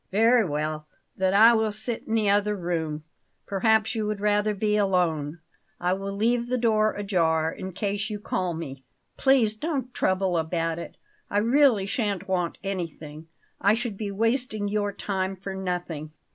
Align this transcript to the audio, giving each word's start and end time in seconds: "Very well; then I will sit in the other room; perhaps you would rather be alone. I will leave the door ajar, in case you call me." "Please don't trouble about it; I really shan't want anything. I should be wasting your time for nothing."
"Very 0.11 0.43
well; 0.43 0.87
then 1.15 1.35
I 1.35 1.53
will 1.53 1.71
sit 1.71 2.07
in 2.07 2.15
the 2.15 2.27
other 2.27 2.55
room; 2.55 3.03
perhaps 3.45 3.93
you 3.93 4.07
would 4.07 4.19
rather 4.19 4.55
be 4.55 4.75
alone. 4.75 5.41
I 5.79 5.93
will 5.93 6.11
leave 6.11 6.47
the 6.47 6.57
door 6.57 6.93
ajar, 6.93 7.51
in 7.51 7.71
case 7.73 8.09
you 8.09 8.19
call 8.19 8.55
me." 8.55 8.83
"Please 9.17 9.55
don't 9.55 9.93
trouble 9.93 10.39
about 10.39 10.79
it; 10.79 10.97
I 11.29 11.37
really 11.37 11.85
shan't 11.85 12.27
want 12.27 12.57
anything. 12.63 13.27
I 13.61 13.75
should 13.75 13.95
be 13.95 14.09
wasting 14.09 14.67
your 14.67 14.91
time 14.91 15.35
for 15.35 15.53
nothing." 15.53 16.09